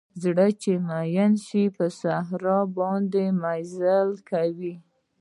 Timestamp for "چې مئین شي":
0.61-1.63